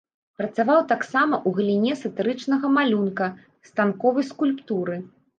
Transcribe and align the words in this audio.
Працаваў 0.41 0.77
таксама 0.91 1.35
ў 1.47 1.59
галіне 1.59 1.91
сатырычнага 2.03 2.71
малюнка, 2.77 3.27
станковай 3.69 4.25
скульптуры. 4.31 4.97